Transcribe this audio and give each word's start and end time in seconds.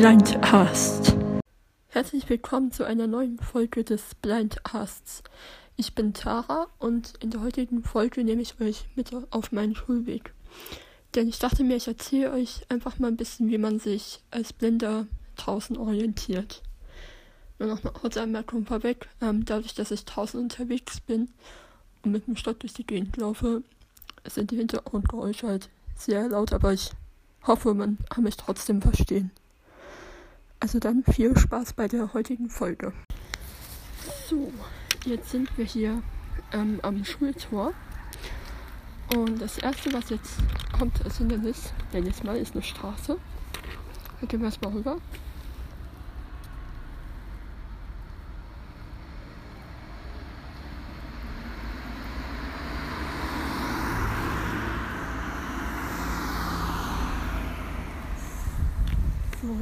Blindcast. 0.00 1.14
Herzlich 1.88 2.26
willkommen 2.30 2.72
zu 2.72 2.86
einer 2.86 3.06
neuen 3.06 3.38
Folge 3.38 3.84
des 3.84 4.14
Blindcasts. 4.14 5.22
Ich 5.76 5.94
bin 5.94 6.14
Tara 6.14 6.68
und 6.78 7.12
in 7.22 7.28
der 7.28 7.42
heutigen 7.42 7.82
Folge 7.82 8.24
nehme 8.24 8.40
ich 8.40 8.58
euch 8.62 8.86
mit 8.96 9.10
auf 9.30 9.52
meinen 9.52 9.74
Schulweg. 9.74 10.32
Denn 11.14 11.28
ich 11.28 11.38
dachte 11.38 11.64
mir, 11.64 11.76
ich 11.76 11.86
erzähle 11.86 12.32
euch 12.32 12.64
einfach 12.70 12.98
mal 12.98 13.08
ein 13.08 13.18
bisschen, 13.18 13.50
wie 13.50 13.58
man 13.58 13.78
sich 13.78 14.22
als 14.30 14.54
Blinder 14.54 15.06
draußen 15.36 15.76
orientiert. 15.76 16.62
Nur 17.58 17.68
noch 17.68 17.84
eine 17.84 17.92
kurze 17.92 18.22
Anmerkung 18.22 18.64
vorweg. 18.64 19.06
Ähm, 19.20 19.44
dadurch, 19.44 19.74
dass 19.74 19.90
ich 19.90 20.06
draußen 20.06 20.40
unterwegs 20.40 21.02
bin 21.02 21.28
und 22.06 22.12
mit 22.12 22.26
dem 22.26 22.36
Stock 22.36 22.58
durch 22.60 22.72
die 22.72 22.86
Gegend 22.86 23.18
laufe, 23.18 23.62
sind 24.26 24.50
die 24.50 24.56
Hintergrundgeräusche 24.56 25.46
halt 25.46 25.68
sehr 25.94 26.26
laut, 26.26 26.54
aber 26.54 26.72
ich 26.72 26.90
hoffe, 27.46 27.74
man 27.74 27.98
kann 28.08 28.24
mich 28.24 28.38
trotzdem 28.38 28.80
verstehen. 28.80 29.30
Also 30.60 30.78
dann 30.78 31.02
viel 31.04 31.36
Spaß 31.36 31.72
bei 31.72 31.88
der 31.88 32.12
heutigen 32.12 32.50
Folge. 32.50 32.92
So, 34.28 34.52
jetzt 35.06 35.30
sind 35.30 35.56
wir 35.56 35.64
hier 35.64 36.02
ähm, 36.52 36.78
am 36.82 37.02
Schultor. 37.04 37.72
Und 39.16 39.40
das 39.40 39.58
erste, 39.58 39.92
was 39.92 40.10
jetzt 40.10 40.36
kommt 40.78 41.02
als 41.04 41.18
Hindernis, 41.18 41.72
denn 41.92 42.04
jetzt 42.04 42.22
mal 42.24 42.36
ist 42.36 42.54
eine 42.54 42.62
Straße. 42.62 43.16
Da 44.20 44.26
gehen 44.26 44.40
wir 44.40 44.46
erstmal 44.46 44.72
rüber. 44.72 44.98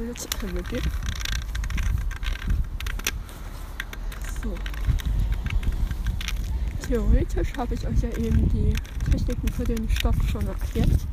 Jetzt 0.07 0.27
wir 0.41 0.63
gehen. 0.63 0.91
So. 4.43 4.55
Theoretisch 6.87 7.53
habe 7.57 7.75
ich 7.75 7.85
euch 7.85 8.01
ja 8.01 8.09
eben 8.17 8.49
die 8.49 8.73
Techniken 9.11 9.47
für 9.49 9.63
den 9.63 9.89
Stock 9.89 10.15
schon 10.31 10.47
erklärt. 10.47 11.07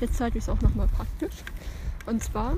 Jetzt 0.00 0.16
zeige 0.16 0.38
ich 0.38 0.44
es 0.44 0.48
auch 0.48 0.60
nochmal 0.60 0.88
praktisch. 0.88 1.36
Und 2.06 2.22
zwar 2.22 2.56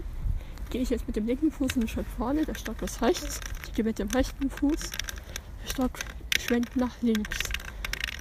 gehe 0.71 0.83
ich 0.83 0.91
jetzt 0.91 1.07
mit 1.07 1.17
dem 1.17 1.27
linken 1.27 1.51
Fuß 1.53 1.75
einen 1.75 1.89
Schritt 1.89 2.07
vorne, 2.17 2.45
der 2.45 2.55
Stock 2.55 2.81
ist 2.83 3.03
rechts. 3.03 3.41
Ich 3.67 3.75
gehe 3.75 3.85
mit 3.85 3.99
dem 3.99 4.09
rechten 4.09 4.51
Fuß, 4.51 4.91
der 5.63 5.69
Stock 5.69 5.91
schwenkt 6.41 6.77
nach 6.77 7.01
links. 7.03 7.39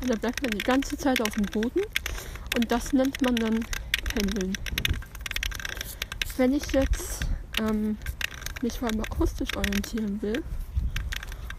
Und 0.01 0.09
da 0.09 0.15
bleibt 0.15 0.41
man 0.41 0.51
die 0.51 0.63
ganze 0.63 0.97
Zeit 0.97 1.21
auf 1.21 1.29
dem 1.31 1.45
Boden. 1.45 1.81
Und 2.55 2.71
das 2.71 2.93
nennt 2.93 3.21
man 3.21 3.35
dann 3.35 3.65
Pendeln. 4.03 4.53
Wenn 6.37 6.53
ich 6.53 6.71
jetzt 6.73 7.25
ähm, 7.69 7.97
mich 8.61 8.79
vor 8.79 8.89
allem 8.89 9.01
akustisch 9.01 9.55
orientieren 9.55 10.21
will 10.21 10.43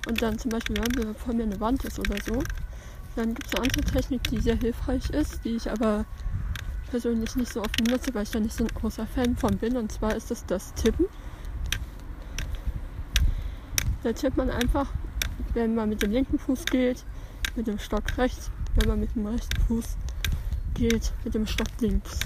und 0.06 0.20
dann 0.20 0.38
zum 0.38 0.50
Beispiel, 0.50 0.76
wenn 0.76 1.14
vor 1.14 1.34
mir 1.34 1.44
eine 1.44 1.60
Wand 1.60 1.84
ist 1.84 1.98
oder 1.98 2.16
so, 2.22 2.42
dann 3.16 3.34
gibt 3.34 3.46
es 3.46 3.54
eine 3.54 3.64
andere 3.64 3.82
Technik, 3.82 4.22
die 4.24 4.40
sehr 4.40 4.56
hilfreich 4.56 5.10
ist, 5.10 5.44
die 5.44 5.56
ich 5.56 5.70
aber 5.70 6.04
persönlich 6.90 7.34
nicht 7.36 7.52
so 7.52 7.60
oft 7.60 7.76
benutze, 7.82 8.12
weil 8.14 8.24
ich 8.24 8.30
da 8.30 8.40
nicht 8.40 8.56
so 8.56 8.64
ein 8.64 8.70
großer 8.74 9.06
Fan 9.06 9.36
von 9.36 9.56
bin. 9.56 9.76
Und 9.76 9.92
zwar 9.92 10.14
ist 10.14 10.30
es 10.30 10.44
das 10.46 10.74
Tippen. 10.74 11.06
Da 14.02 14.12
tippt 14.12 14.36
man 14.36 14.50
einfach, 14.50 14.92
wenn 15.54 15.74
man 15.74 15.88
mit 15.88 16.02
dem 16.02 16.10
linken 16.10 16.38
Fuß 16.38 16.66
geht, 16.66 17.04
mit 17.56 17.66
dem 17.66 17.78
Stock 17.78 18.18
rechts, 18.18 18.50
wenn 18.74 18.88
man 18.88 19.00
mit 19.00 19.14
dem 19.14 19.26
rechten 19.26 19.60
Fuß 19.62 19.96
geht, 20.74 21.12
mit 21.24 21.34
dem 21.34 21.46
Stock 21.46 21.68
links. 21.80 22.20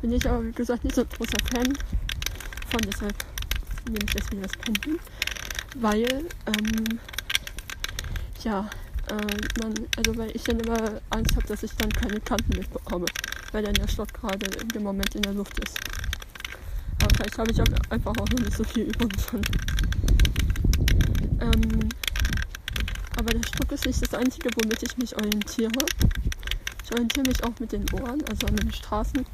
Bin 0.00 0.12
ich 0.12 0.28
aber 0.28 0.44
wie 0.44 0.52
gesagt 0.52 0.84
nicht 0.84 0.94
so 0.94 1.02
ein 1.02 1.08
großer 1.08 1.38
Fan 1.52 1.72
von, 2.70 2.80
deshalb 2.82 3.14
nehme 3.86 3.98
ich 4.04 4.14
deswegen 4.14 4.42
das 4.42 4.52
Pendeln. 4.52 4.98
Weil, 5.76 6.24
ähm, 6.46 7.00
ja, 8.42 8.68
äh, 9.08 9.62
man, 9.62 9.74
also 9.96 10.16
weil 10.16 10.30
ich 10.34 10.42
dann 10.44 10.60
immer 10.60 11.00
Angst 11.10 11.36
habe, 11.36 11.46
dass 11.46 11.62
ich 11.62 11.72
dann 11.76 11.90
keine 11.90 12.20
Kanten 12.20 12.56
mitbekomme, 12.56 13.06
weil 13.52 13.62
dann 13.62 13.74
der 13.74 13.88
Stock 13.88 14.12
gerade 14.12 14.46
in 14.60 14.68
dem 14.68 14.82
Moment 14.82 15.14
in 15.14 15.22
der 15.22 15.34
Luft 15.34 15.58
ist. 15.58 15.78
Aber 17.02 17.14
vielleicht 17.14 17.38
habe 17.38 17.50
ich 17.50 17.60
auch 17.60 17.90
einfach 17.90 18.12
auch 18.12 18.28
noch 18.28 18.40
nicht 18.40 18.56
so 18.56 18.64
viel 18.64 18.84
Übung 18.84 19.08
drin. 19.08 19.42
Ähm, 21.40 21.88
aber 23.16 23.30
der 23.32 23.46
Stock 23.46 23.72
ist 23.72 23.86
nicht 23.86 24.02
das 24.02 24.14
Einzige, 24.14 24.50
womit 24.56 24.82
ich 24.82 24.96
mich 24.96 25.16
orientiere. 25.16 25.84
Ich 26.84 26.92
orientiere 26.92 27.26
mich 27.26 27.42
auch 27.44 27.58
mit 27.58 27.72
den 27.72 27.84
Ohren, 27.92 28.22
also 28.28 28.46
an 28.46 28.56
den 28.56 28.72
Straßen 28.72 29.24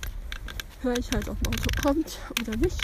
höre 0.83 0.99
ich 0.99 1.10
halt, 1.12 1.28
ob 1.28 1.37
ein 1.41 1.55
Auto 1.55 1.71
kommt 1.83 2.19
oder 2.41 2.56
nicht. 2.56 2.81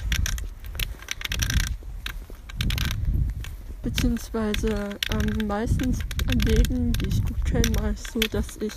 Beziehungsweise 3.83 4.91
ähm, 5.11 5.47
meistens 5.47 5.99
an 6.29 6.47
Wegen, 6.47 6.93
die 6.93 7.09
ich 7.09 7.23
gut 7.25 7.45
kenne, 7.45 7.71
mache 7.81 7.93
ich 7.93 8.13
so, 8.13 8.21
dass 8.21 8.57
ich 8.59 8.73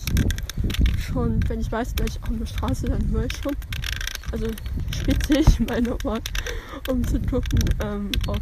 schon, 0.99 1.39
wenn 1.47 1.59
ich 1.59 1.71
weiß, 1.71 1.95
gleich 1.95 2.19
auch 2.23 2.29
eine 2.29 2.45
Straße, 2.45 2.87
dann 2.87 3.09
höre 3.11 3.25
ich 3.25 3.37
schon. 3.37 3.55
Also 4.31 4.47
spitze 4.91 5.39
ich 5.39 5.59
meine 5.67 5.95
Ohren, 6.03 6.21
um 6.89 7.07
zu 7.07 7.19
gucken, 7.21 7.59
ähm, 7.83 8.11
ob 8.27 8.41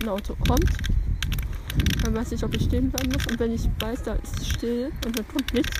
ein 0.00 0.08
Auto 0.08 0.34
kommt. 0.46 0.70
Dann 2.02 2.14
weiß 2.14 2.32
ich, 2.32 2.42
ob 2.44 2.54
ich 2.54 2.64
stehen 2.64 2.90
bleiben 2.90 3.12
muss. 3.12 3.26
Und 3.26 3.38
wenn 3.38 3.52
ich 3.52 3.68
weiß, 3.78 4.02
da 4.02 4.14
ist 4.14 4.40
es 4.40 4.48
still 4.48 4.90
und 5.06 5.18
dann 5.18 5.28
kommt 5.28 5.52
nichts, 5.54 5.76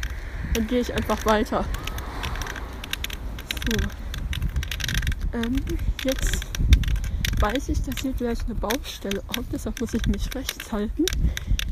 dann 0.54 0.66
gehe 0.66 0.80
ich 0.80 0.92
einfach 0.92 1.24
weiter. 1.26 1.64
So. 3.54 3.88
Ähm, 5.38 5.56
jetzt 6.04 6.44
weiß 7.42 7.70
ich, 7.70 7.82
dass 7.82 8.00
hier 8.00 8.12
gleich 8.12 8.38
eine 8.44 8.54
Baustelle 8.54 9.20
kommt, 9.26 9.52
deshalb 9.52 9.80
muss 9.80 9.92
ich 9.94 10.06
mich 10.06 10.32
rechts 10.32 10.70
halten. 10.70 11.04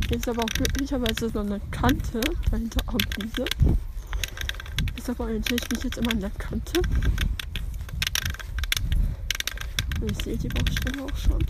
Hier 0.08 0.16
ist 0.16 0.28
aber 0.28 0.42
auch 0.42 0.48
glücklicherweise 0.48 1.30
so 1.30 1.38
eine 1.38 1.60
Kante 1.70 2.20
dahinter 2.50 2.82
am 2.86 2.98
Wiese. 3.16 3.44
Deshalb 4.98 5.20
orientiere 5.20 5.60
ich 5.62 5.70
mich 5.70 5.84
jetzt 5.84 5.98
immer 5.98 6.10
an 6.10 6.20
der 6.20 6.30
Kante. 6.30 6.80
Und 10.00 10.10
ich 10.10 10.18
sehe 10.18 10.36
die 10.36 10.48
Baustelle 10.48 11.04
auch 11.04 11.16
schon. 11.16 11.46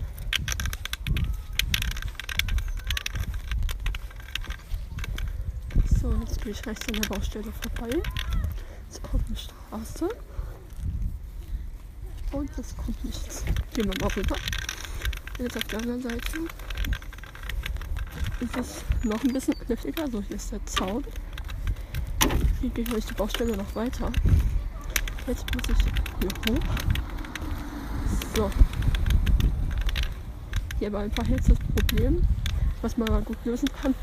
So, 5.99 6.13
jetzt 6.19 6.43
gehe 6.43 6.51
ich 6.51 6.65
rechts 6.67 6.87
an 6.89 7.01
der 7.01 7.09
Baustelle 7.09 7.51
vorbei. 7.51 7.97
Jetzt 8.87 9.01
auf 9.03 9.21
eine 9.27 9.35
Straße. 9.35 10.09
Und 12.31 12.49
es 12.57 12.75
kommt 12.77 13.03
nichts. 13.03 13.43
Gehen 13.73 13.91
wir 13.91 14.01
mal 14.01 14.11
rüber. 14.15 14.35
Jetzt 15.37 15.57
auf 15.57 15.63
der 15.65 15.79
anderen 15.79 16.01
Seite 16.01 16.39
ist 18.39 18.57
es 18.57 18.83
noch 19.03 19.21
ein 19.23 19.33
bisschen 19.33 19.57
kniffliger. 19.59 20.09
So, 20.09 20.21
hier 20.21 20.35
ist 20.35 20.51
der 20.51 20.65
Zaun. 20.65 21.03
Hier 22.61 22.69
geht 22.69 22.91
durch 22.91 23.05
die 23.05 23.13
Baustelle 23.13 23.57
noch 23.57 23.75
weiter. 23.75 24.11
Jetzt 25.27 25.45
muss 25.53 25.63
ich 25.69 25.77
hier 26.21 26.55
hoch. 26.55 26.63
So. 28.35 28.51
Hier 30.79 30.91
war 30.93 31.01
einfach 31.01 31.27
jetzt 31.27 31.49
das 31.49 31.57
Problem, 31.75 32.21
was 32.81 32.97
man 32.97 33.07
mal 33.09 33.21
gut 33.21 33.37
lösen 33.45 33.67
kann, 33.81 33.93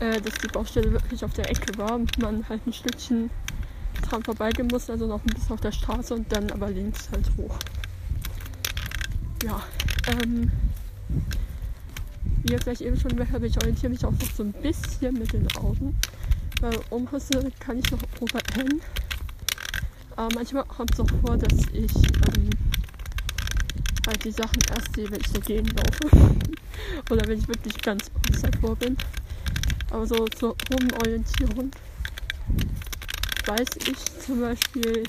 äh, 0.00 0.20
dass 0.20 0.34
die 0.34 0.48
Baustelle 0.48 0.92
wirklich 0.92 1.24
auf 1.24 1.32
der 1.32 1.50
Ecke 1.50 1.76
war 1.78 1.94
und 1.94 2.16
man 2.18 2.48
halt 2.48 2.66
ein 2.66 2.72
Stückchen 2.72 3.30
dran 4.00 4.22
vorbeigehen 4.22 4.68
muss, 4.68 4.88
also 4.90 5.06
noch 5.06 5.20
ein 5.22 5.34
bisschen 5.34 5.52
auf 5.52 5.60
der 5.60 5.72
Straße 5.72 6.14
und 6.14 6.32
dann 6.32 6.50
aber 6.50 6.70
links 6.70 7.08
halt 7.10 7.30
hoch. 7.36 7.58
Ja, 9.44 9.60
ähm, 10.06 10.50
wie 12.42 12.52
ihr 12.52 12.60
vielleicht 12.60 12.80
eben 12.80 12.98
schon 12.98 13.16
gehört 13.16 13.32
habt, 13.32 13.44
ich 13.44 13.56
orientiere 13.56 13.90
mich 13.90 14.04
auch 14.04 14.12
noch 14.12 14.30
so 14.36 14.42
ein 14.42 14.52
bisschen 14.52 15.14
mit 15.14 15.32
den 15.32 15.46
Augen. 15.56 15.96
Weil 16.60 16.78
Umrisse 16.90 17.50
kann 17.58 17.78
ich 17.78 17.90
noch 17.90 17.98
erkennen. 18.34 18.80
Aber 20.14 20.28
manchmal 20.34 20.64
kommt 20.64 20.92
es 20.92 21.00
auch 21.00 21.08
vor, 21.24 21.36
dass 21.36 21.66
ich 21.72 21.92
ähm, 21.94 22.50
halt 24.06 24.24
die 24.24 24.30
Sachen 24.30 24.60
erst 24.70 24.94
sehe, 24.94 25.10
wenn 25.10 25.20
ich 25.20 25.32
dagegen 25.32 25.66
laufe. 25.68 26.16
Oder 27.10 27.26
wenn 27.26 27.38
ich 27.38 27.48
wirklich 27.48 27.80
ganz 27.82 28.10
kurz 28.12 28.42
davor 28.42 28.76
bin. 28.76 28.96
Aber 29.90 30.06
so 30.06 30.24
zur 30.26 30.56
hohen 30.70 30.92
Orientierung 30.94 31.70
weiß 33.46 33.68
ich 33.86 34.24
zum 34.24 34.40
Beispiel 34.40 35.04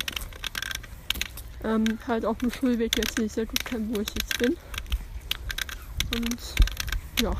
ähm, 1.63 1.85
halt 2.07 2.25
auf 2.25 2.37
dem 2.39 2.51
Schulweg 2.51 2.97
jetzt 2.97 3.17
nicht 3.17 3.33
sehr 3.33 3.45
gut 3.45 3.63
kenne, 3.65 3.87
wo 3.93 4.01
ich 4.01 4.09
jetzt 4.09 4.37
bin. 4.39 4.57
Und 6.15 6.39
ja, 7.21 7.31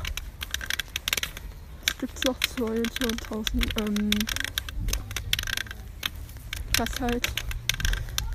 was 1.86 1.98
gibt 1.98 2.16
es 2.16 2.24
noch 2.24 2.38
zur 2.40 2.68
Orientierung 2.68 3.16
draußen? 3.16 3.60
Ähm, 3.80 4.10
was 6.76 7.00
halt 7.00 7.28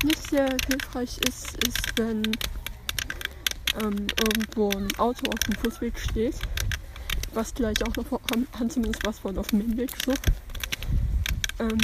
nicht 0.04 0.30
sehr 0.30 0.48
hilfreich 0.68 1.18
ist, 1.28 1.58
ist, 1.68 1.98
wenn 1.98 2.24
ähm, 3.84 4.08
irgendwo 4.22 4.70
ein 4.72 4.88
Auto 4.98 5.30
auf 5.32 5.40
dem 5.40 5.56
Fußweg 5.56 6.00
steht, 6.00 6.36
was 7.34 7.54
gleich 7.54 7.82
auch 7.84 7.96
noch 7.96 8.06
vorhanden, 8.06 8.70
zumindest 8.70 9.06
was 9.06 9.20
von 9.20 9.38
auf 9.38 9.48
dem 9.48 9.62
Hinweg 9.62 9.92
so. 10.06 10.14
Ähm, 11.60 11.78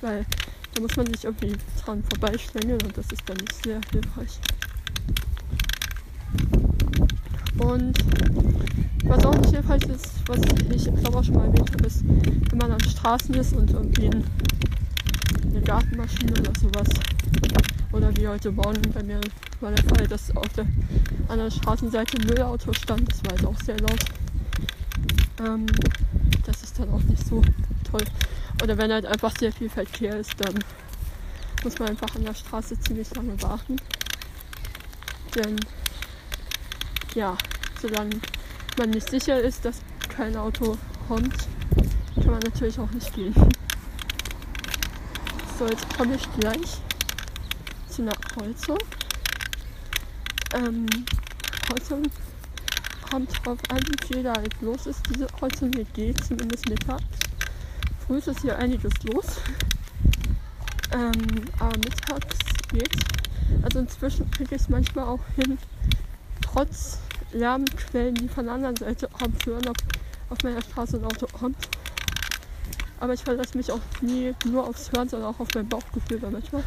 weil 0.00 0.26
da 0.74 0.80
muss 0.80 0.96
man 0.96 1.06
sich 1.06 1.24
irgendwie 1.24 1.54
dran 1.84 2.02
vorbeischlängeln 2.04 2.80
und 2.82 2.96
das 2.96 3.06
ist 3.12 3.22
dann 3.26 3.36
nicht 3.36 3.64
sehr 3.64 3.80
hilfreich. 3.92 4.38
Und 7.58 7.98
was 9.04 9.24
auch 9.24 9.36
nicht 9.36 9.50
hilfreich 9.50 9.82
ist, 9.84 10.12
was 10.26 10.40
ich 10.70 10.84
glaube 10.84 11.18
auch 11.18 11.24
schon 11.24 11.34
mal 11.34 11.46
erwähnt 11.46 11.70
habe, 11.72 11.86
ist, 11.86 12.04
wenn 12.04 12.58
man 12.58 12.72
an 12.72 12.80
Straßen 12.80 13.34
ist 13.34 13.52
und 13.54 13.70
irgendwie 13.70 14.06
ein, 14.06 14.24
eine 15.50 15.60
Gartenmaschine 15.62 16.32
oder 16.32 16.52
sowas. 16.58 16.88
Oder 17.92 18.16
wie 18.16 18.28
heute 18.28 18.52
Morgen 18.52 18.82
bei 18.94 19.02
mir 19.02 19.20
war 19.60 19.72
der 19.72 19.84
Fall, 19.84 20.06
dass 20.06 20.34
auf 20.36 20.48
der 20.56 20.66
anderen 21.28 21.50
Straßenseite 21.50 22.18
ein 22.18 22.26
Müllauto 22.26 22.72
stand. 22.72 23.10
Das 23.10 23.24
war 23.24 23.32
halt 23.32 23.44
auch 23.44 23.60
sehr 23.64 23.78
laut. 23.80 24.04
Ähm, 25.40 25.66
das 26.46 26.62
ist 26.62 26.78
dann 26.78 26.90
auch 26.90 27.02
nicht 27.02 27.26
so 27.26 27.42
toll. 27.90 28.04
Oder 28.62 28.76
wenn 28.76 28.92
halt 28.92 29.06
einfach 29.06 29.36
sehr 29.38 29.52
viel 29.52 29.70
Verkehr 29.70 30.16
ist, 30.16 30.34
dann 30.38 30.54
muss 31.64 31.78
man 31.78 31.88
einfach 31.88 32.14
an 32.14 32.24
der 32.24 32.34
Straße 32.34 32.78
ziemlich 32.80 33.14
lange 33.14 33.40
warten. 33.42 33.76
Denn 35.34 35.56
ja, 37.14 37.36
solange 37.80 38.20
man 38.78 38.90
nicht 38.90 39.08
sicher 39.08 39.40
ist, 39.40 39.64
dass 39.64 39.80
kein 40.08 40.36
Auto 40.36 40.76
kommt, 41.08 41.36
kann 42.16 42.30
man 42.30 42.40
natürlich 42.40 42.78
auch 42.78 42.90
nicht 42.90 43.12
gehen. 43.14 43.34
So, 45.58 45.66
jetzt 45.66 45.86
komme 45.96 46.14
ich 46.14 46.32
gleich 46.38 46.78
zu 47.88 48.02
einer 48.02 48.12
Kreuzung. 48.12 48.78
Ähm, 50.54 50.86
Kreuzung 51.66 52.02
kommt 53.10 53.30
drauf 53.44 53.58
an, 53.68 53.78
wie 53.78 54.06
viel 54.06 54.22
da 54.22 54.34
jetzt 54.40 54.60
los 54.62 54.86
ist. 54.86 55.02
Diese 55.10 55.26
Kreuzung 55.26 55.70
hier 55.74 55.84
geht, 55.84 56.24
zumindest 56.24 56.68
mittags. 56.68 57.19
Früh 58.10 58.18
ist 58.18 58.40
hier 58.40 58.58
einiges 58.58 58.92
los. 59.04 59.36
Ähm, 60.92 61.44
aber 61.60 61.78
mittags 61.78 62.38
geht's. 62.72 62.98
Also 63.62 63.78
inzwischen 63.78 64.28
kriege 64.32 64.56
ich 64.56 64.62
es 64.62 64.68
manchmal 64.68 65.04
auch 65.04 65.20
hin, 65.36 65.56
trotz 66.40 66.98
Lärmquellen, 67.32 68.16
die 68.16 68.26
von 68.26 68.46
der 68.46 68.54
anderen 68.54 68.74
Seite 68.74 69.08
abführen, 69.12 69.68
ob 69.68 69.76
auf 70.28 70.38
meiner 70.42 70.60
Straße 70.60 70.96
ein 70.96 71.04
Auto 71.04 71.28
kommt. 71.28 71.56
Aber 72.98 73.14
ich 73.14 73.22
verlasse 73.22 73.56
mich 73.56 73.70
auch 73.70 73.78
nie 74.00 74.34
nur 74.44 74.66
aufs 74.66 74.90
Hören, 74.90 75.08
sondern 75.08 75.32
auch 75.32 75.38
auf 75.38 75.48
mein 75.54 75.68
Bauchgefühl, 75.68 76.20
weil 76.20 76.32
manchmal 76.32 76.64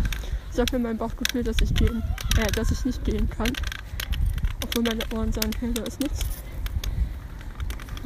sagt 0.50 0.72
mir 0.72 0.80
mein 0.80 0.98
Bauchgefühl, 0.98 1.44
dass 1.44 1.58
ich 1.60 1.74
gehen, 1.76 2.02
äh, 2.38 2.50
dass 2.54 2.72
ich 2.72 2.86
nicht 2.86 3.04
gehen 3.04 3.30
kann. 3.30 3.52
Obwohl 4.64 4.84
meine 4.84 5.04
Ohren 5.14 5.34
sagen, 5.34 5.52
hey, 5.60 5.74
da 5.74 5.84
ist 5.84 6.00
nichts. 6.00 6.22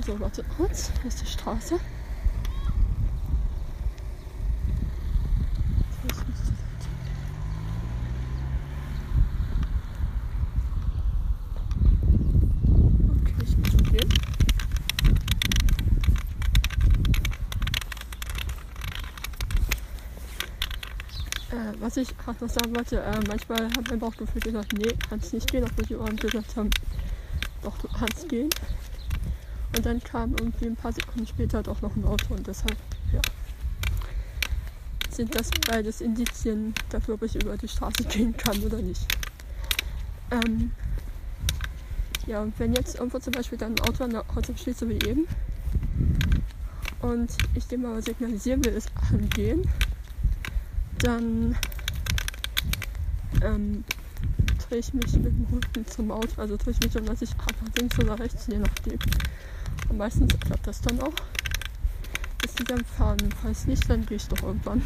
So, 0.08 0.20
warte 0.20 0.44
kurz, 0.58 0.90
hier 1.04 1.10
ist 1.10 1.22
die 1.22 1.28
Straße. 1.28 1.80
Was 21.80 21.98
ich 21.98 22.18
gerade 22.18 22.44
noch 22.44 22.52
sagen 22.52 22.76
wollte, 22.76 23.02
äh, 23.02 23.20
manchmal 23.28 23.66
hat 23.66 23.90
mein 23.90 24.00
Bauchgefühl 24.00 24.42
gesagt, 24.42 24.74
nee, 24.74 24.92
kannst 25.10 25.34
nicht 25.34 25.50
gehen, 25.50 25.64
obwohl 25.64 25.86
die 25.86 25.96
Ohren 25.96 26.18
gesagt 26.18 26.56
haben, 26.56 26.70
doch, 27.62 27.78
du 27.78 27.88
kannst 27.88 28.28
gehen. 28.30 28.50
Und 29.76 29.86
dann 29.86 30.02
kam 30.02 30.32
irgendwie 30.32 30.66
ein 30.66 30.76
paar 30.76 30.92
Sekunden 30.92 31.28
später 31.28 31.64
doch 31.64 31.82
noch 31.82 31.96
ein 31.96 32.06
Auto 32.06 32.34
und 32.34 32.46
deshalb, 32.48 32.78
ja, 33.14 33.22
sind 35.10 35.36
das 35.36 35.50
beides 35.68 36.02
Indizien 36.02 36.74
dafür, 36.90 37.16
ob 37.16 37.24
ich 37.24 37.36
über 37.36 37.58
die 37.58 37.68
Straße 37.68 38.04
gehen 38.10 38.36
kann 38.36 38.58
oder 38.64 38.78
nicht. 38.78 39.06
Ähm, 40.32 40.72
ja, 42.26 42.42
und 42.42 42.58
wenn 42.60 42.74
jetzt 42.74 42.96
irgendwo 42.96 43.20
zum 43.20 43.32
Beispiel 43.32 43.58
dann 43.58 43.74
ein 43.74 43.80
Auto 43.88 44.04
an 44.04 44.12
der 44.12 44.24
Kreuzung 44.24 44.58
steht, 44.58 44.78
so 44.78 44.88
wie 44.90 45.00
eben, 45.08 45.28
und 47.02 47.32
ich 47.56 47.68
dem 47.68 47.86
aber 47.86 48.02
signalisieren 48.02 48.64
will, 48.66 48.74
es 48.74 48.88
angehen, 49.12 49.64
dann 51.00 51.56
ähm, 53.42 53.84
drehe 54.68 54.80
ich 54.80 54.94
mich 54.94 55.14
mit 55.14 55.26
dem 55.26 55.48
Rücken 55.52 55.86
zum 55.88 56.12
Auto, 56.12 56.42
also 56.42 56.58
drehe 56.58 56.74
ich 56.74 56.80
mich 56.80 56.98
um, 56.98 57.06
dass 57.06 57.22
ich 57.22 57.32
einfach 57.32 57.76
links 57.78 58.00
oder 58.00 58.20
rechts, 58.20 58.48
je 58.48 58.58
nachdem. 58.58 59.00
Und 59.90 59.98
meistens 59.98 60.34
klappt 60.40 60.68
das 60.68 60.82
dann 60.82 61.00
auch, 61.02 61.14
bis 62.42 62.56
die 62.56 62.64
dann 62.64 62.84
fahren. 62.84 63.18
Falls 63.42 63.66
nicht, 63.66 63.90
dann 63.90 64.06
gehe 64.06 64.18
ich 64.18 64.28
doch 64.28 64.42
irgendwann. 64.44 64.82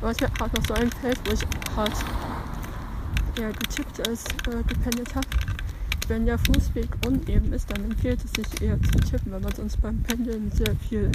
was 0.00 0.20
mir 0.20 0.30
gerade 0.30 0.56
noch 0.56 0.66
so 0.66 0.74
einfällt, 0.74 1.18
wo 1.24 1.32
ich 1.32 1.40
gerade 1.74 1.92
eher 3.38 3.52
getippt 3.52 4.08
als 4.08 4.24
äh, 4.46 4.62
gependelt 4.66 5.14
habe, 5.14 5.26
wenn 6.08 6.26
der 6.26 6.38
Fußweg 6.38 6.88
uneben 7.06 7.52
ist, 7.52 7.70
dann 7.70 7.84
empfiehlt 7.84 8.20
es 8.24 8.32
sich 8.32 8.62
eher 8.62 8.80
zu 8.82 8.98
tippen, 8.98 9.32
weil 9.32 9.40
man 9.40 9.54
sonst 9.54 9.80
beim 9.80 10.02
Pendeln 10.02 10.50
sehr 10.52 10.74
viel 10.88 11.10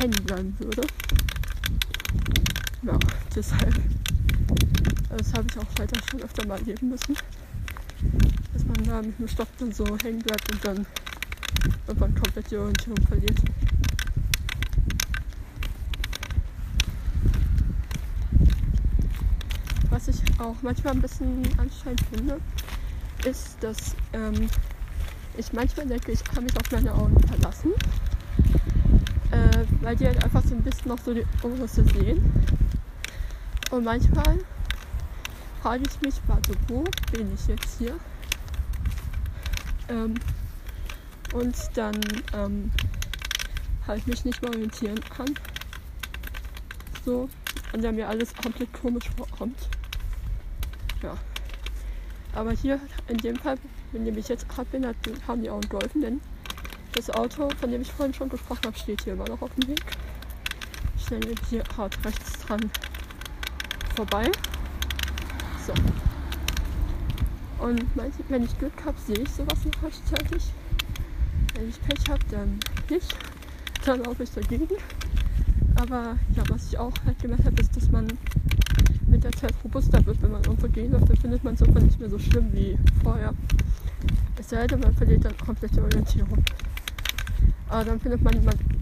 hängen 0.00 0.24
bleiben 0.24 0.56
würde 0.58 0.82
ja, 2.82 2.98
deshalb. 3.34 3.74
Das 5.10 5.34
habe 5.34 5.46
ich 5.50 5.58
auch 5.58 5.78
weiter 5.78 6.00
schon 6.10 6.22
öfter 6.22 6.46
mal 6.46 6.58
erleben 6.58 6.88
müssen. 6.88 7.14
Dass 8.52 8.64
man 8.64 8.84
da 8.84 9.02
mit 9.02 9.18
dem 9.18 9.28
Stock 9.28 9.48
dann 9.58 9.72
so 9.72 9.84
hängen 10.02 10.20
bleibt 10.20 10.50
und 10.50 10.64
dann 10.64 10.86
irgendwann 11.86 12.14
komplett 12.14 12.50
die 12.50 12.56
Orientierung 12.56 13.06
verliert. 13.06 13.38
Was 19.90 20.08
ich 20.08 20.22
auch 20.38 20.56
manchmal 20.62 20.94
ein 20.94 21.02
bisschen 21.02 21.42
anstrengend 21.58 22.02
finde, 22.14 22.40
ist, 23.26 23.56
dass 23.60 23.94
ähm, 24.14 24.48
ich 25.36 25.52
manchmal 25.52 25.86
denke, 25.86 26.12
ich 26.12 26.24
kann 26.24 26.44
mich 26.44 26.56
auf 26.56 26.70
meine 26.70 26.94
Augen 26.94 27.20
verlassen, 27.28 27.72
äh, 29.30 29.64
weil 29.80 29.96
die 29.96 30.06
halt 30.06 30.22
einfach 30.22 30.42
so 30.44 30.54
ein 30.54 30.62
bisschen 30.62 30.88
noch 30.88 30.98
so 30.98 31.14
die 31.14 31.26
Umrisse 31.42 31.84
sehen. 31.84 32.22
Und 33.70 33.84
manchmal 33.84 34.38
frage 35.62 35.84
ich 35.88 36.00
mich, 36.00 36.14
warte, 36.26 36.52
wo 36.68 36.84
bin 37.12 37.32
ich 37.34 37.46
jetzt 37.46 37.78
hier? 37.78 37.96
Ähm, 39.88 40.14
und 41.32 41.56
dann 41.74 42.00
ähm, 42.32 42.70
halt 43.86 44.06
mich 44.06 44.24
nicht 44.24 44.42
mehr 44.42 44.50
orientieren 44.50 45.00
kann. 45.16 45.34
So, 47.04 47.28
und 47.72 47.82
der 47.82 47.92
mir 47.92 48.08
alles 48.08 48.34
komplett 48.34 48.72
komisch 48.72 49.08
vorkommt. 49.16 49.58
Ja. 51.02 51.16
Aber 52.34 52.52
hier 52.52 52.80
in 53.08 53.18
dem 53.18 53.36
Fall, 53.36 53.56
in 53.92 54.04
dem 54.04 54.16
ich 54.16 54.28
jetzt 54.28 54.48
gerade 54.48 54.68
bin, 54.70 54.86
haben 55.26 55.42
die 55.42 55.50
auch 55.50 55.60
geholfen, 55.60 56.00
denn 56.00 56.20
das 56.92 57.10
Auto, 57.10 57.48
von 57.60 57.70
dem 57.70 57.82
ich 57.82 57.92
vorhin 57.92 58.14
schon 58.14 58.28
gesprochen 58.28 58.60
habe, 58.66 58.78
steht 58.78 59.02
hier 59.04 59.12
immer 59.14 59.28
noch 59.28 59.42
auf 59.42 59.50
dem 59.54 59.68
Weg. 59.68 59.84
Ich 60.96 61.04
stelle 61.04 61.34
hier 61.48 61.62
hart 61.76 62.04
rechts 62.04 62.38
dran 62.40 62.70
vorbei. 63.96 64.30
So. 65.66 65.72
Und 67.64 67.84
wenn 68.28 68.44
ich 68.44 68.58
Glück 68.58 68.72
habe, 68.84 68.98
sehe 69.06 69.18
ich 69.18 69.30
sowas 69.30 69.58
noch 69.64 69.82
rechtzeitig. 69.82 70.44
Wenn 71.54 71.68
ich 71.68 71.80
Pech 71.82 72.08
habe, 72.08 72.20
dann 72.30 72.58
nicht. 72.88 73.14
Dann 73.84 74.02
laufe 74.04 74.22
ich 74.22 74.30
dagegen. 74.30 74.68
Aber 75.76 76.16
ja, 76.36 76.42
was 76.48 76.68
ich 76.68 76.78
auch 76.78 76.92
halt 77.04 77.18
gemerkt 77.20 77.44
habe, 77.44 77.60
ist, 77.60 77.76
dass 77.76 77.90
man 77.90 78.06
mit 79.06 79.24
der 79.24 79.32
Zeit 79.32 79.54
robuster 79.64 80.04
wird, 80.06 80.22
wenn 80.22 80.32
man 80.32 80.44
irgendwo 80.44 80.68
gehen 80.68 80.92
läuft, 80.92 81.08
dann 81.10 81.16
findet 81.16 81.44
man 81.44 81.54
es 81.54 81.60
irgendwann 81.60 81.86
nicht 81.86 81.98
mehr 81.98 82.10
so 82.10 82.18
schlimm 82.18 82.52
wie 82.52 82.78
vorher. 83.02 83.34
Es 84.38 84.48
sei 84.50 84.66
denn, 84.66 84.80
man 84.80 84.94
verliert 84.94 85.24
dann 85.24 85.36
komplett 85.36 85.74
die 85.74 85.80
Orientierung. 85.80 86.42
Aber 87.68 87.84
dann 87.84 88.00
findet 88.00 88.22
man 88.22 88.34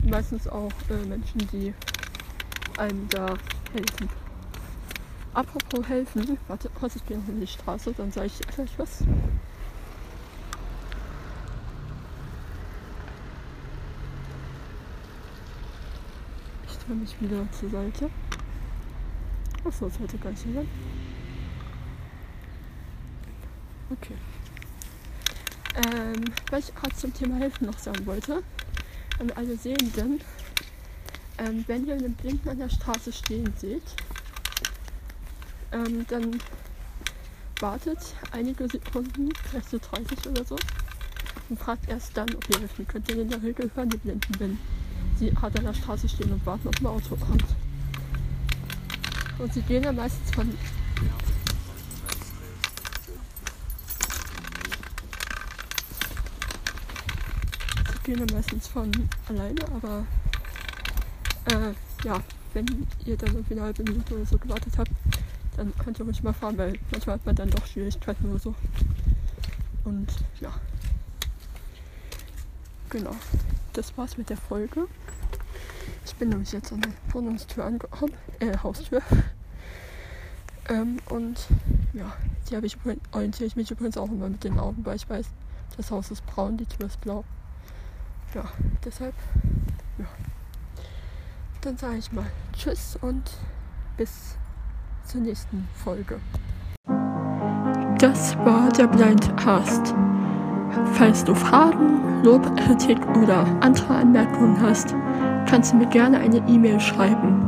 meistens 0.05 0.49
auch 0.49 0.73
äh, 0.91 1.07
Menschen, 1.07 1.39
die 1.53 1.75
einem 2.79 3.09
da 3.11 3.35
helfen. 3.73 4.09
Apropos 5.35 5.87
helfen, 5.87 6.39
warte 6.49 6.71
kurz, 6.71 6.97
ich 6.97 7.03
noch 7.03 7.29
in 7.29 7.41
die 7.41 7.47
Straße, 7.47 7.93
dann 7.97 8.11
sage 8.11 8.27
ich 8.27 8.39
gleich 8.41 8.71
was. 8.79 9.05
Ich 16.67 16.79
drehe 16.79 16.97
mich 16.97 17.21
wieder 17.21 17.47
zur 17.53 17.71
Seite. 17.71 18.11
Achso, 19.65 19.87
das 19.87 19.99
sollte 19.99 20.19
gar 20.19 20.31
nicht 20.31 20.43
sein. 20.43 20.69
Okay. 23.91 24.15
Ähm, 25.79 26.25
was 26.51 26.69
ich 26.69 26.75
gerade 26.75 26.97
zum 26.97 27.15
Thema 27.15 27.37
Helfen 27.37 27.67
noch 27.67 27.79
sagen 27.79 28.05
wollte, 28.05 28.43
an 29.21 29.31
alle 29.37 29.57
Sehenden, 29.57 30.21
ähm, 31.39 31.65
wenn 31.69 31.87
ihr 31.87 31.95
einen 31.95 32.15
Blinden 32.15 32.49
an 32.49 32.59
der 32.59 32.69
Straße 32.69 33.13
stehen 33.13 33.53
seht, 33.57 33.85
ähm, 35.71 36.05
dann 36.09 36.41
wartet 37.61 37.99
einige 38.33 38.69
Sekunden, 38.69 39.29
vielleicht 39.45 39.71
so 39.71 39.79
30 39.79 40.29
oder 40.29 40.45
so, 40.45 40.57
und 41.49 41.59
fragt 41.61 41.89
erst 41.89 42.17
dann, 42.17 42.29
okay, 42.35 42.59
wie 42.77 42.85
könnt 42.85 43.09
ihr 43.09 43.21
in 43.21 43.31
der 43.31 43.43
Regel 43.43 43.71
hören, 43.75 43.91
die 43.91 43.99
Blinden, 43.99 44.41
wenn 44.41 44.59
sie 45.17 45.33
hart 45.41 45.57
an 45.59 45.65
der 45.65 45.75
Straße 45.75 46.09
stehen 46.09 46.33
und 46.33 46.45
warten, 46.45 46.67
ob 46.67 46.81
ein 46.81 46.87
Auto 46.87 47.17
kommt. 47.17 47.45
Und 49.39 49.55
sie 49.55 49.63
gehen 49.63 49.85
ja 49.85 49.93
meistens 49.93 50.31
von 50.33 50.53
gehen 58.09 58.27
dann 58.27 58.37
meistens 58.39 58.67
von 58.67 58.91
alleine, 59.29 59.61
aber 59.75 60.07
äh, 61.53 61.75
ja, 62.07 62.19
wenn 62.55 62.87
ihr 63.05 63.19
dann 63.19 63.35
irgendwie 63.35 63.53
eine 63.53 63.63
halbe 63.65 63.83
Minute 63.83 64.15
oder 64.15 64.25
so 64.25 64.39
gewartet 64.39 64.73
habt, 64.79 64.91
dann 65.59 65.75
könnt 65.77 65.99
ihr 65.99 66.07
ruhig 66.07 66.23
mal 66.23 66.33
fahren, 66.33 66.57
weil 66.57 66.79
manchmal 66.91 67.17
hat 67.17 67.27
man 67.27 67.37
dann 67.37 67.51
doch 67.51 67.67
Schwierigkeiten 67.67 68.31
oder 68.31 68.39
so. 68.39 68.55
Und 69.85 70.11
ja. 70.41 70.55
Genau. 72.89 73.15
Das 73.75 73.95
war's 73.99 74.17
mit 74.17 74.31
der 74.31 74.39
Folge. 74.39 74.89
Ich 76.07 76.15
bin 76.15 76.31
nämlich 76.31 76.53
jetzt 76.53 76.73
an 76.73 76.81
der 76.81 76.93
Wohnungstür 77.13 77.67
angekommen, 77.67 78.15
äh, 78.41 78.57
Haustür. 78.57 79.03
Ähm, 80.71 80.99
und 81.11 81.47
ja, 81.93 82.11
die 82.49 82.57
habe 82.57 82.65
ich 82.65 82.79
orientiere 83.13 83.47
ich 83.47 83.57
mich 83.57 83.71
übrigens 83.71 83.99
auch 83.99 84.09
immer 84.09 84.31
mit 84.31 84.45
den 84.45 84.59
Augen, 84.59 84.87
weil 84.87 84.97
ich 84.97 85.09
weiß, 85.11 85.27
das 85.77 85.91
Haus 85.91 86.11
ist 86.11 86.25
braun, 86.25 86.57
die 86.57 86.65
Tür 86.65 86.87
ist 86.87 87.03
blau. 87.03 87.25
Ja, 88.35 88.45
deshalb, 88.85 89.15
ja. 89.99 90.05
Dann 91.63 91.77
sage 91.77 91.97
ich 91.97 92.13
mal 92.13 92.27
Tschüss 92.53 92.97
und 93.01 93.31
bis 93.97 94.37
zur 95.05 95.23
nächsten 95.23 95.67
Folge. 95.75 96.21
Das 97.99 98.37
war 98.39 98.69
der 98.69 98.87
Blindcast. 98.87 99.95
Falls 100.93 101.25
du 101.25 101.35
Fragen, 101.35 102.23
Lob, 102.23 102.57
Kritik 102.57 102.99
oder 103.17 103.45
andere 103.61 103.97
Anmerkungen 103.97 104.61
hast, 104.61 104.95
kannst 105.49 105.73
du 105.73 105.79
mir 105.79 105.87
gerne 105.87 106.19
eine 106.19 106.39
E-Mail 106.49 106.79
schreiben 106.79 107.43